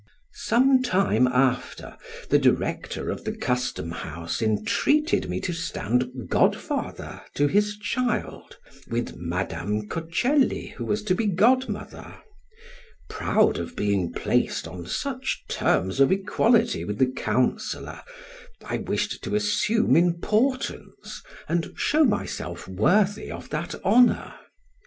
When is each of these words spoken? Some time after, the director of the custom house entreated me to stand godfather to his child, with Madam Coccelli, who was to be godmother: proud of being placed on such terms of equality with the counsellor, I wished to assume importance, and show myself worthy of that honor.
Some 0.33 0.81
time 0.81 1.27
after, 1.27 1.95
the 2.31 2.39
director 2.39 3.11
of 3.11 3.23
the 3.23 3.31
custom 3.33 3.91
house 3.91 4.41
entreated 4.41 5.29
me 5.29 5.39
to 5.41 5.53
stand 5.53 6.11
godfather 6.27 7.21
to 7.35 7.45
his 7.45 7.77
child, 7.77 8.57
with 8.89 9.15
Madam 9.15 9.87
Coccelli, 9.87 10.69
who 10.71 10.85
was 10.85 11.03
to 11.03 11.13
be 11.13 11.27
godmother: 11.27 12.15
proud 13.11 13.59
of 13.59 13.75
being 13.75 14.11
placed 14.11 14.67
on 14.67 14.87
such 14.87 15.43
terms 15.47 15.99
of 15.99 16.11
equality 16.11 16.83
with 16.83 16.97
the 16.97 17.05
counsellor, 17.11 18.01
I 18.65 18.77
wished 18.79 19.23
to 19.25 19.35
assume 19.35 19.95
importance, 19.95 21.21
and 21.47 21.73
show 21.75 22.03
myself 22.05 22.67
worthy 22.67 23.29
of 23.29 23.51
that 23.51 23.75
honor. 23.83 24.33